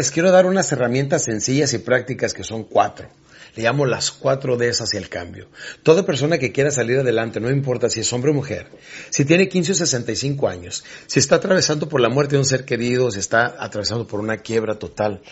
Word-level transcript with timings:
Les 0.00 0.10
quiero 0.10 0.32
dar 0.32 0.46
unas 0.46 0.72
herramientas 0.72 1.22
sencillas 1.22 1.72
y 1.72 1.78
prácticas 1.78 2.34
que 2.34 2.42
son 2.42 2.64
cuatro. 2.64 3.08
Le 3.54 3.62
llamo 3.62 3.86
las 3.86 4.10
cuatro 4.10 4.56
Ds 4.56 4.80
hacia 4.80 4.98
el 4.98 5.08
cambio. 5.08 5.46
Toda 5.84 6.04
persona 6.04 6.36
que 6.36 6.50
quiera 6.50 6.72
salir 6.72 6.98
adelante, 6.98 7.38
no 7.38 7.48
importa 7.48 7.88
si 7.88 8.00
es 8.00 8.12
hombre 8.12 8.32
o 8.32 8.34
mujer, 8.34 8.66
si 9.10 9.24
tiene 9.24 9.48
15 9.48 9.70
o 9.70 9.74
65 9.76 10.48
años, 10.48 10.82
si 11.06 11.20
está 11.20 11.36
atravesando 11.36 11.88
por 11.88 12.00
la 12.00 12.08
muerte 12.08 12.34
de 12.34 12.40
un 12.40 12.44
ser 12.44 12.64
querido, 12.64 13.08
si 13.12 13.20
está 13.20 13.54
atravesando 13.56 14.04
por 14.04 14.18
una 14.18 14.38
quiebra 14.38 14.80
total, 14.80 15.22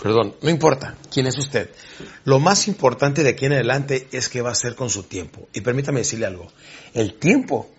perdón, 0.00 0.36
no 0.40 0.50
importa 0.50 0.94
quién 1.12 1.26
es 1.26 1.36
usted. 1.36 1.70
Lo 2.24 2.38
más 2.38 2.68
importante 2.68 3.24
de 3.24 3.30
aquí 3.30 3.46
en 3.46 3.54
adelante 3.54 4.06
es 4.12 4.28
qué 4.28 4.40
va 4.40 4.50
a 4.50 4.52
hacer 4.52 4.76
con 4.76 4.88
su 4.88 5.02
tiempo. 5.02 5.48
Y 5.52 5.62
permítame 5.62 5.98
decirle 5.98 6.26
algo. 6.26 6.46
El 6.94 7.14
tiempo, 7.14 7.72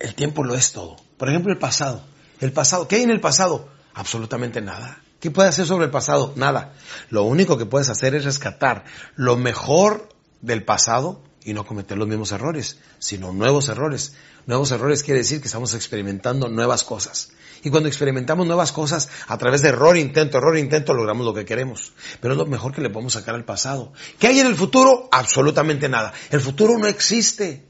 el 0.00 0.16
tiempo 0.16 0.42
lo 0.42 0.56
es 0.56 0.72
todo. 0.72 0.96
Por 1.16 1.28
ejemplo, 1.28 1.52
el 1.52 1.58
pasado. 1.60 2.02
El 2.40 2.50
pasado, 2.50 2.88
¿qué 2.88 2.96
hay 2.96 3.02
en 3.02 3.10
el 3.10 3.20
pasado? 3.20 3.68
Absolutamente 3.94 4.60
nada. 4.60 5.04
¿Qué 5.20 5.30
puedes 5.30 5.50
hacer 5.50 5.66
sobre 5.66 5.86
el 5.86 5.90
pasado? 5.90 6.32
Nada. 6.36 6.74
Lo 7.10 7.24
único 7.24 7.58
que 7.58 7.66
puedes 7.66 7.88
hacer 7.88 8.14
es 8.14 8.24
rescatar 8.24 8.84
lo 9.16 9.36
mejor 9.36 10.08
del 10.42 10.64
pasado 10.64 11.22
y 11.44 11.54
no 11.54 11.66
cometer 11.66 11.98
los 11.98 12.06
mismos 12.06 12.30
errores, 12.30 12.78
sino 12.98 13.32
nuevos 13.32 13.68
errores. 13.68 14.14
Nuevos 14.46 14.70
errores 14.70 15.02
quiere 15.02 15.20
decir 15.20 15.40
que 15.40 15.48
estamos 15.48 15.74
experimentando 15.74 16.48
nuevas 16.48 16.84
cosas. 16.84 17.32
Y 17.64 17.70
cuando 17.70 17.88
experimentamos 17.88 18.46
nuevas 18.46 18.70
cosas, 18.70 19.08
a 19.26 19.36
través 19.38 19.62
de 19.62 19.70
error, 19.70 19.96
intento, 19.96 20.38
error, 20.38 20.56
intento, 20.56 20.94
logramos 20.94 21.26
lo 21.26 21.34
que 21.34 21.44
queremos. 21.44 21.92
Pero 22.20 22.34
es 22.34 22.38
lo 22.38 22.46
mejor 22.46 22.72
que 22.72 22.80
le 22.80 22.90
podemos 22.90 23.14
sacar 23.14 23.34
al 23.34 23.44
pasado. 23.44 23.92
¿Qué 24.18 24.28
hay 24.28 24.38
en 24.38 24.46
el 24.46 24.54
futuro? 24.54 25.08
Absolutamente 25.10 25.88
nada. 25.88 26.12
El 26.30 26.40
futuro 26.40 26.78
no 26.78 26.86
existe. 26.86 27.66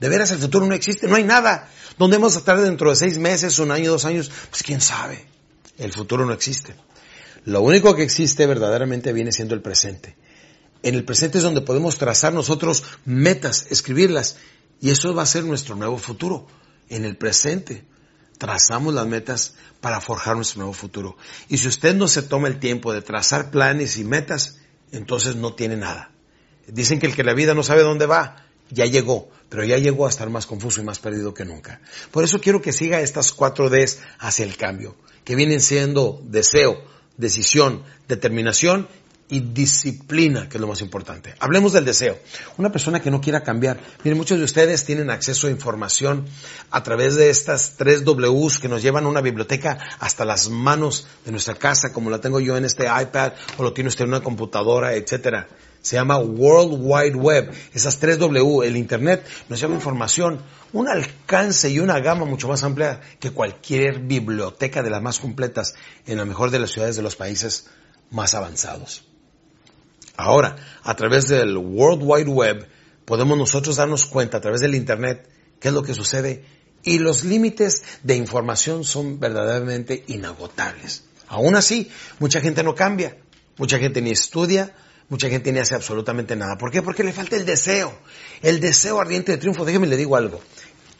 De 0.00 0.08
veras, 0.08 0.30
el 0.30 0.38
futuro 0.38 0.66
no 0.66 0.74
existe. 0.74 1.06
No 1.06 1.16
hay 1.16 1.24
nada. 1.24 1.68
¿Dónde 1.98 2.16
vamos 2.16 2.36
a 2.36 2.38
estar 2.38 2.58
dentro 2.60 2.90
de 2.90 2.96
seis 2.96 3.18
meses, 3.18 3.58
un 3.58 3.70
año, 3.70 3.90
dos 3.90 4.06
años? 4.06 4.30
Pues 4.50 4.62
quién 4.62 4.80
sabe. 4.80 5.35
El 5.78 5.92
futuro 5.92 6.26
no 6.26 6.32
existe. 6.32 6.74
Lo 7.44 7.62
único 7.62 7.94
que 7.94 8.02
existe 8.02 8.46
verdaderamente 8.46 9.12
viene 9.12 9.32
siendo 9.32 9.54
el 9.54 9.62
presente. 9.62 10.16
En 10.82 10.94
el 10.94 11.04
presente 11.04 11.38
es 11.38 11.44
donde 11.44 11.60
podemos 11.60 11.98
trazar 11.98 12.32
nosotros 12.32 12.84
metas, 13.04 13.66
escribirlas, 13.70 14.36
y 14.80 14.90
eso 14.90 15.14
va 15.14 15.22
a 15.22 15.26
ser 15.26 15.44
nuestro 15.44 15.74
nuevo 15.76 15.98
futuro. 15.98 16.46
En 16.88 17.04
el 17.04 17.16
presente 17.16 17.84
trazamos 18.38 18.94
las 18.94 19.06
metas 19.06 19.54
para 19.80 20.00
forjar 20.00 20.36
nuestro 20.36 20.60
nuevo 20.60 20.72
futuro. 20.72 21.16
Y 21.48 21.58
si 21.58 21.68
usted 21.68 21.94
no 21.94 22.08
se 22.08 22.22
toma 22.22 22.48
el 22.48 22.58
tiempo 22.58 22.92
de 22.92 23.02
trazar 23.02 23.50
planes 23.50 23.96
y 23.96 24.04
metas, 24.04 24.58
entonces 24.92 25.36
no 25.36 25.54
tiene 25.54 25.76
nada. 25.76 26.12
Dicen 26.66 26.98
que 26.98 27.06
el 27.06 27.14
que 27.14 27.24
la 27.24 27.34
vida 27.34 27.54
no 27.54 27.62
sabe 27.62 27.82
dónde 27.82 28.06
va, 28.06 28.44
ya 28.70 28.86
llegó, 28.86 29.30
pero 29.56 29.66
ya 29.66 29.78
llegó 29.78 30.04
a 30.04 30.10
estar 30.10 30.28
más 30.28 30.44
confuso 30.44 30.82
y 30.82 30.84
más 30.84 30.98
perdido 30.98 31.32
que 31.32 31.46
nunca. 31.46 31.80
Por 32.10 32.22
eso 32.24 32.42
quiero 32.42 32.60
que 32.60 32.74
siga 32.74 33.00
estas 33.00 33.32
cuatro 33.32 33.70
Ds 33.70 34.00
hacia 34.18 34.44
el 34.44 34.54
cambio, 34.58 34.96
que 35.24 35.34
vienen 35.34 35.62
siendo 35.62 36.20
deseo, 36.24 36.76
decisión, 37.16 37.82
determinación 38.06 38.86
y 39.30 39.40
disciplina, 39.40 40.50
que 40.50 40.58
es 40.58 40.60
lo 40.60 40.66
más 40.66 40.82
importante. 40.82 41.34
Hablemos 41.38 41.72
del 41.72 41.86
deseo. 41.86 42.18
Una 42.58 42.70
persona 42.70 43.00
que 43.00 43.10
no 43.10 43.22
quiera 43.22 43.42
cambiar. 43.42 43.80
Miren, 44.04 44.18
muchos 44.18 44.36
de 44.36 44.44
ustedes 44.44 44.84
tienen 44.84 45.08
acceso 45.08 45.46
a 45.46 45.50
información 45.50 46.26
a 46.70 46.82
través 46.82 47.14
de 47.14 47.30
estas 47.30 47.78
tres 47.78 48.04
Ws 48.04 48.58
que 48.58 48.68
nos 48.68 48.82
llevan 48.82 49.06
a 49.06 49.08
una 49.08 49.22
biblioteca 49.22 49.78
hasta 49.98 50.26
las 50.26 50.50
manos 50.50 51.06
de 51.24 51.30
nuestra 51.30 51.54
casa, 51.54 51.94
como 51.94 52.10
la 52.10 52.20
tengo 52.20 52.40
yo 52.40 52.58
en 52.58 52.66
este 52.66 52.84
iPad, 52.84 53.32
o 53.56 53.62
lo 53.62 53.72
tiene 53.72 53.88
usted 53.88 54.04
en 54.04 54.10
una 54.10 54.20
computadora, 54.20 54.92
etcétera. 54.92 55.48
Se 55.86 55.94
llama 55.94 56.18
World 56.18 56.80
Wide 56.80 57.14
Web. 57.14 57.52
Esas 57.72 58.00
tres 58.00 58.18
W, 58.18 58.66
el 58.66 58.76
Internet, 58.76 59.24
nos 59.48 59.60
lleva 59.60 59.72
información, 59.72 60.40
un 60.72 60.88
alcance 60.88 61.70
y 61.70 61.78
una 61.78 62.00
gama 62.00 62.24
mucho 62.24 62.48
más 62.48 62.64
amplia 62.64 63.00
que 63.20 63.30
cualquier 63.30 64.00
biblioteca 64.00 64.82
de 64.82 64.90
las 64.90 65.00
más 65.00 65.20
completas 65.20 65.74
en 66.04 66.18
la 66.18 66.24
mejor 66.24 66.50
de 66.50 66.58
las 66.58 66.72
ciudades 66.72 66.96
de 66.96 67.02
los 67.02 67.14
países 67.14 67.68
más 68.10 68.34
avanzados. 68.34 69.04
Ahora, 70.16 70.56
a 70.82 70.96
través 70.96 71.28
del 71.28 71.56
World 71.56 72.02
Wide 72.02 72.30
Web, 72.30 72.68
podemos 73.04 73.38
nosotros 73.38 73.76
darnos 73.76 74.06
cuenta 74.06 74.38
a 74.38 74.40
través 74.40 74.62
del 74.62 74.74
Internet 74.74 75.28
qué 75.60 75.68
es 75.68 75.74
lo 75.74 75.84
que 75.84 75.94
sucede 75.94 76.44
y 76.82 76.98
los 76.98 77.22
límites 77.22 77.84
de 78.02 78.16
información 78.16 78.82
son 78.82 79.20
verdaderamente 79.20 80.02
inagotables. 80.08 81.04
Aún 81.28 81.54
así, 81.54 81.92
mucha 82.18 82.40
gente 82.40 82.64
no 82.64 82.74
cambia, 82.74 83.18
mucha 83.56 83.78
gente 83.78 84.02
ni 84.02 84.10
estudia, 84.10 84.74
mucha 85.08 85.28
gente 85.28 85.52
ni 85.52 85.58
hace 85.58 85.74
absolutamente 85.74 86.36
nada. 86.36 86.58
¿Por 86.58 86.70
qué? 86.70 86.82
Porque 86.82 87.04
le 87.04 87.12
falta 87.12 87.36
el 87.36 87.46
deseo, 87.46 87.96
el 88.42 88.60
deseo 88.60 89.00
ardiente 89.00 89.32
de 89.32 89.38
triunfo. 89.38 89.64
Déjeme 89.64 89.86
le 89.86 89.96
digo 89.96 90.16
algo. 90.16 90.40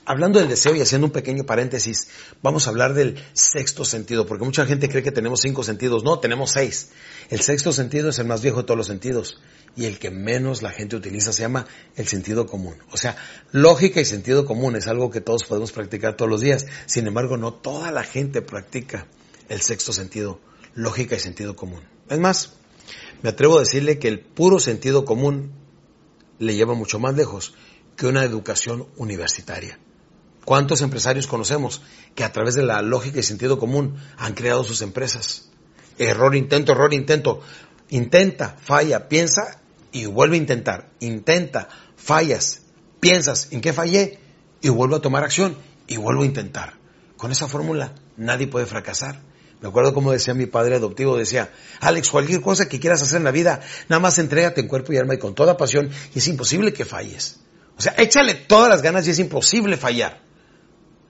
Hablando 0.09 0.39
del 0.39 0.49
deseo 0.49 0.77
y 0.77 0.81
haciendo 0.81 1.09
un 1.09 1.13
pequeño 1.13 1.45
paréntesis, 1.45 2.09
vamos 2.41 2.67
a 2.67 2.71
hablar 2.71 2.95
del 2.95 3.21
sexto 3.33 3.85
sentido, 3.85 4.25
porque 4.25 4.45
mucha 4.45 4.65
gente 4.65 4.89
cree 4.89 5.03
que 5.03 5.11
tenemos 5.11 5.41
cinco 5.41 5.65
sentidos. 5.65 6.05
No, 6.05 6.21
tenemos 6.21 6.53
seis. 6.53 6.91
El 7.29 7.41
sexto 7.41 7.73
sentido 7.73 8.11
es 8.11 8.19
el 8.21 8.27
más 8.27 8.41
viejo 8.41 8.59
de 8.59 8.65
todos 8.65 8.79
los 8.79 8.87
sentidos 8.87 9.41
y 9.75 9.85
el 9.85 9.99
que 9.99 10.11
menos 10.11 10.63
la 10.63 10.71
gente 10.71 10.97
utiliza 10.97 11.33
se 11.33 11.43
llama 11.43 11.67
el 11.97 12.07
sentido 12.07 12.47
común. 12.47 12.77
O 12.93 12.97
sea, 12.97 13.17
lógica 13.51 14.01
y 14.01 14.05
sentido 14.05 14.47
común 14.47 14.77
es 14.77 14.87
algo 14.87 15.11
que 15.11 15.21
todos 15.21 15.45
podemos 15.45 15.73
practicar 15.73 16.17
todos 16.17 16.31
los 16.31 16.41
días. 16.41 16.67
Sin 16.87 17.07
embargo, 17.07 17.37
no 17.37 17.53
toda 17.53 17.91
la 17.91 18.05
gente 18.05 18.43
practica 18.43 19.07
el 19.49 19.61
sexto 19.61 19.93
sentido, 19.93 20.41
lógica 20.75 21.17
y 21.17 21.21
sentido 21.21 21.57
común. 21.57 21.83
Es 22.09 22.19
más, 22.19 22.53
me 23.23 23.31
atrevo 23.31 23.57
a 23.57 23.61
decirle 23.61 23.99
que 23.99 24.09
el 24.09 24.21
puro 24.21 24.61
sentido 24.61 25.05
común 25.05 25.53
le 26.39 26.55
lleva 26.55 26.75
mucho 26.75 26.99
más 26.99 27.15
lejos 27.15 27.55
que 27.97 28.07
una 28.07 28.25
educación 28.25 28.87
universitaria. 28.97 29.79
¿Cuántos 30.45 30.81
empresarios 30.81 31.27
conocemos 31.27 31.83
que 32.15 32.23
a 32.23 32.33
través 32.33 32.55
de 32.55 32.63
la 32.63 32.81
lógica 32.83 33.19
y 33.19 33.25
sentido 33.25 33.59
común 33.59 33.97
han 34.17 34.35
creado 34.35 34.63
sus 34.63 34.81
empresas? 34.83 35.51
Error, 35.99 36.37
intento, 36.37 36.73
error, 36.73 36.95
intento. 36.95 37.41
Intenta, 37.89 38.57
falla, 38.61 39.09
piensa 39.09 39.61
y 39.91 40.07
vuelve 40.07 40.37
a 40.37 40.39
intentar. 40.39 40.91
Intenta, 41.01 41.69
fallas, 41.97 42.63
piensas 43.01 43.49
en 43.51 43.61
qué 43.61 43.73
fallé 43.73 44.21
y 44.61 44.69
vuelvo 44.69 44.97
a 44.97 45.03
tomar 45.03 45.25
acción 45.25 45.57
y 45.89 45.97
vuelvo 45.97 46.23
a 46.23 46.27
intentar. 46.27 46.75
Con 47.17 47.33
esa 47.33 47.49
fórmula 47.49 47.95
nadie 48.17 48.47
puede 48.47 48.67
fracasar. 48.67 49.21
Me 49.61 49.69
acuerdo 49.69 49.95
como 49.95 50.13
decía 50.13 50.35
mi 50.35 50.47
padre 50.47 50.77
adoptivo, 50.77 51.17
decía, 51.17 51.51
Alex, 51.81 52.11
cualquier 52.11 52.43
cosa 52.43 52.69
que 52.69 52.79
quieras 52.79 53.03
hacer 53.03 53.19
en 53.19 53.25
la 53.25 53.31
vida, 53.31 53.61
nada 53.89 54.01
más 54.01 54.19
entrégate 54.19 54.61
en 54.61 54.69
cuerpo 54.69 54.93
y 54.93 54.99
alma 54.99 55.15
y 55.15 55.19
con 55.19 55.35
toda 55.35 55.57
pasión 55.57 55.91
y 56.15 56.19
es 56.19 56.29
imposible 56.29 56.73
que 56.73 56.85
falles. 56.85 57.41
O 57.79 57.83
sea, 57.83 57.95
échale 57.99 58.35
todas 58.35 58.69
las 58.69 58.83
ganas 58.83 59.07
y 59.07 59.11
es 59.11 59.19
imposible 59.19 59.77
fallar. 59.77 60.23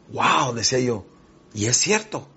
¡Wow! 0.09 0.55
decía 0.55 0.79
yo. 0.79 1.07
Y 1.55 1.67
es 1.67 1.77
cierto. 1.77 2.29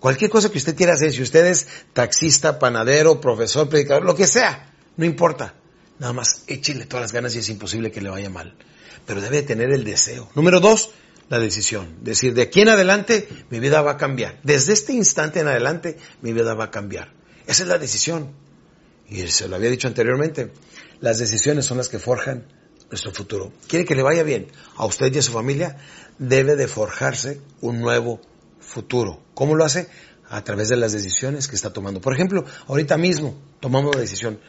Cualquier 0.00 0.30
cosa 0.30 0.50
que 0.50 0.58
usted 0.58 0.76
quiera 0.76 0.94
hacer, 0.94 1.12
si 1.12 1.22
usted 1.22 1.44
es 1.46 1.66
taxista, 1.92 2.58
panadero, 2.58 3.20
profesor, 3.20 3.68
predicador, 3.68 4.04
lo 4.04 4.14
que 4.14 4.26
sea, 4.26 4.72
no 4.96 5.04
importa. 5.04 5.54
Nada 5.98 6.14
más 6.14 6.44
échele 6.46 6.86
todas 6.86 7.02
las 7.02 7.12
ganas 7.12 7.34
y 7.34 7.40
es 7.40 7.48
imposible 7.50 7.90
que 7.90 8.00
le 8.00 8.08
vaya 8.08 8.30
mal. 8.30 8.56
Pero 9.06 9.20
debe 9.20 9.42
tener 9.42 9.70
el 9.70 9.84
deseo. 9.84 10.30
Número 10.34 10.60
dos, 10.60 10.90
la 11.30 11.38
decisión. 11.38 11.96
Decir, 12.02 12.34
de 12.34 12.42
aquí 12.42 12.60
en 12.60 12.68
adelante 12.68 13.26
mi 13.48 13.60
vida 13.60 13.80
va 13.80 13.92
a 13.92 13.96
cambiar. 13.96 14.40
Desde 14.42 14.74
este 14.74 14.92
instante 14.92 15.40
en 15.40 15.48
adelante 15.48 15.96
mi 16.20 16.32
vida 16.32 16.54
va 16.54 16.64
a 16.64 16.70
cambiar. 16.70 17.12
Esa 17.46 17.62
es 17.62 17.68
la 17.68 17.78
decisión. 17.78 18.32
Y 19.08 19.26
se 19.28 19.48
lo 19.48 19.56
había 19.56 19.70
dicho 19.70 19.88
anteriormente. 19.88 20.52
Las 21.00 21.18
decisiones 21.18 21.64
son 21.64 21.78
las 21.78 21.88
que 21.88 22.00
forjan 22.00 22.46
nuestro 22.90 23.12
futuro. 23.12 23.52
Quiere 23.68 23.84
que 23.84 23.94
le 23.94 24.02
vaya 24.02 24.24
bien 24.24 24.48
a 24.76 24.84
usted 24.84 25.14
y 25.14 25.18
a 25.18 25.22
su 25.22 25.32
familia, 25.32 25.78
debe 26.18 26.56
de 26.56 26.66
forjarse 26.66 27.40
un 27.60 27.80
nuevo 27.80 28.20
futuro. 28.58 29.22
¿Cómo 29.34 29.54
lo 29.54 29.64
hace? 29.64 29.88
A 30.28 30.42
través 30.42 30.68
de 30.68 30.76
las 30.76 30.92
decisiones 30.92 31.46
que 31.46 31.54
está 31.54 31.72
tomando. 31.72 32.00
Por 32.00 32.12
ejemplo, 32.12 32.44
ahorita 32.66 32.98
mismo 32.98 33.40
tomamos 33.60 33.94
la 33.94 34.00
decisión. 34.00 34.40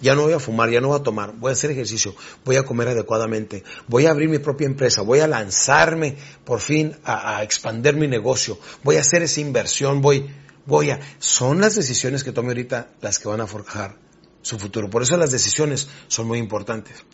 Ya 0.00 0.14
no 0.14 0.22
voy 0.22 0.34
a 0.34 0.38
fumar, 0.38 0.70
ya 0.70 0.80
no 0.80 0.88
voy 0.88 1.00
a 1.00 1.02
tomar, 1.02 1.32
voy 1.36 1.50
a 1.50 1.52
hacer 1.52 1.70
ejercicio, 1.70 2.14
voy 2.44 2.56
a 2.56 2.64
comer 2.64 2.88
adecuadamente, 2.88 3.64
voy 3.88 4.06
a 4.06 4.10
abrir 4.10 4.28
mi 4.28 4.38
propia 4.38 4.66
empresa, 4.66 5.00
voy 5.00 5.20
a 5.20 5.26
lanzarme 5.26 6.16
por 6.44 6.60
fin 6.60 6.94
a, 7.04 7.38
a 7.38 7.42
expandir 7.42 7.96
mi 7.96 8.06
negocio, 8.06 8.58
voy 8.84 8.96
a 8.96 9.00
hacer 9.00 9.22
esa 9.22 9.40
inversión, 9.40 10.02
voy, 10.02 10.26
voy 10.66 10.90
a... 10.90 11.00
Son 11.18 11.60
las 11.60 11.76
decisiones 11.76 12.24
que 12.24 12.32
tome 12.32 12.48
ahorita 12.48 12.88
las 13.00 13.18
que 13.18 13.28
van 13.28 13.40
a 13.40 13.46
forjar 13.46 13.96
su 14.42 14.58
futuro. 14.58 14.88
Por 14.90 15.02
eso 15.02 15.16
las 15.16 15.32
decisiones 15.32 15.88
son 16.08 16.28
muy 16.28 16.38
importantes. 16.38 17.04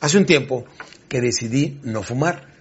Hace 0.00 0.16
un 0.16 0.26
tiempo 0.26 0.64
que 1.08 1.20
decidí 1.20 1.80
no 1.82 2.02
fumar 2.02 2.56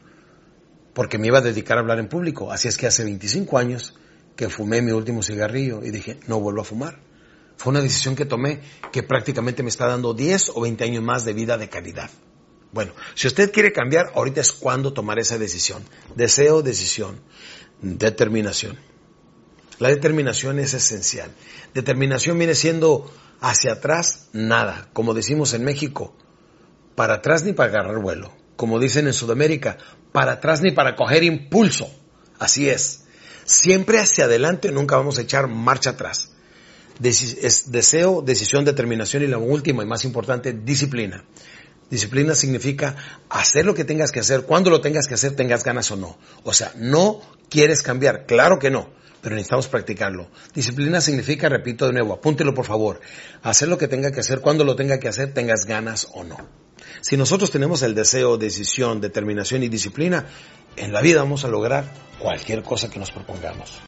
porque 0.93 1.19
me 1.19 1.27
iba 1.27 1.37
a 1.37 1.41
dedicar 1.41 1.77
a 1.77 1.81
hablar 1.81 1.99
en 1.99 2.09
público. 2.09 2.51
Así 2.51 2.67
es 2.67 2.77
que 2.77 2.87
hace 2.87 3.03
25 3.03 3.57
años 3.57 3.93
que 4.35 4.49
fumé 4.49 4.81
mi 4.81 4.91
último 4.91 5.21
cigarrillo 5.21 5.83
y 5.83 5.91
dije, 5.91 6.19
no 6.27 6.39
vuelvo 6.39 6.61
a 6.61 6.65
fumar. 6.65 7.06
Fue 7.57 7.71
una 7.71 7.81
decisión 7.81 8.15
que 8.15 8.25
tomé 8.25 8.61
que 8.91 9.03
prácticamente 9.03 9.63
me 9.63 9.69
está 9.69 9.87
dando 9.87 10.13
10 10.13 10.51
o 10.55 10.61
20 10.61 10.83
años 10.83 11.03
más 11.03 11.25
de 11.25 11.33
vida 11.33 11.57
de 11.57 11.69
calidad. 11.69 12.09
Bueno, 12.71 12.93
si 13.15 13.27
usted 13.27 13.51
quiere 13.51 13.73
cambiar, 13.73 14.11
ahorita 14.13 14.41
es 14.41 14.51
cuando 14.51 14.93
tomar 14.93 15.19
esa 15.19 15.37
decisión. 15.37 15.83
Deseo, 16.15 16.61
decisión, 16.61 17.19
determinación. 17.81 18.77
La 19.79 19.89
determinación 19.89 20.59
es 20.59 20.73
esencial. 20.73 21.31
Determinación 21.73 22.37
viene 22.37 22.55
siendo 22.55 23.11
hacia 23.39 23.73
atrás 23.73 24.29
nada, 24.33 24.89
como 24.93 25.13
decimos 25.13 25.53
en 25.53 25.63
México, 25.63 26.15
para 26.95 27.15
atrás 27.15 27.43
ni 27.43 27.53
para 27.53 27.69
agarrar 27.69 28.01
vuelo. 28.01 28.31
Como 28.55 28.79
dicen 28.79 29.07
en 29.07 29.13
Sudamérica, 29.13 29.77
para 30.11 30.33
atrás 30.33 30.61
ni 30.61 30.71
para 30.71 30.95
coger 30.95 31.23
impulso. 31.23 31.89
Así 32.39 32.69
es. 32.69 33.05
Siempre 33.45 33.99
hacia 33.99 34.25
adelante, 34.25 34.71
nunca 34.71 34.97
vamos 34.97 35.17
a 35.17 35.21
echar 35.21 35.47
marcha 35.47 35.91
atrás. 35.91 36.31
Es 37.01 37.71
deseo, 37.71 38.21
decisión, 38.21 38.65
determinación 38.65 39.23
y 39.23 39.27
la 39.27 39.37
última 39.37 39.83
y 39.83 39.85
más 39.85 40.05
importante, 40.05 40.53
disciplina. 40.53 41.23
Disciplina 41.89 42.35
significa 42.35 42.95
hacer 43.29 43.65
lo 43.65 43.73
que 43.73 43.85
tengas 43.85 44.11
que 44.11 44.19
hacer, 44.19 44.41
cuando 44.43 44.69
lo 44.69 44.81
tengas 44.81 45.07
que 45.07 45.13
hacer, 45.13 45.35
tengas 45.35 45.63
ganas 45.63 45.89
o 45.91 45.95
no. 45.95 46.17
O 46.43 46.53
sea, 46.53 46.73
no 46.75 47.21
quieres 47.49 47.81
cambiar, 47.81 48.25
claro 48.25 48.59
que 48.59 48.69
no, 48.69 48.89
pero 49.21 49.35
necesitamos 49.35 49.67
practicarlo. 49.67 50.29
Disciplina 50.53 50.99
significa, 50.99 51.47
repito 51.47 51.85
de 51.87 51.93
nuevo, 51.93 52.13
apúntelo 52.13 52.53
por 52.53 52.65
favor, 52.65 52.99
hacer 53.41 53.69
lo 53.69 53.77
que 53.77 53.87
tenga 53.87 54.11
que 54.11 54.19
hacer, 54.19 54.41
cuando 54.41 54.65
lo 54.65 54.75
tenga 54.75 54.99
que 54.99 55.07
hacer, 55.07 55.33
tengas 55.33 55.65
ganas 55.65 56.09
o 56.13 56.25
no. 56.25 56.37
Si 57.01 57.15
nosotros 57.15 57.51
tenemos 57.51 57.81
el 57.83 57.95
deseo, 57.95 58.37
decisión, 58.37 58.99
determinación 58.99 59.63
y 59.63 59.69
disciplina, 59.69 60.25
en 60.75 60.91
la 60.91 61.01
vida 61.01 61.21
vamos 61.21 61.45
a 61.45 61.47
lograr 61.47 61.85
cualquier 62.19 62.63
cosa 62.63 62.89
que 62.89 62.99
nos 62.99 63.11
propongamos. 63.11 63.79